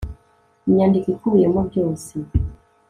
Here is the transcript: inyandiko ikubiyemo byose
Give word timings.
inyandiko 0.67 1.07
ikubiyemo 1.13 1.59
byose 1.69 2.13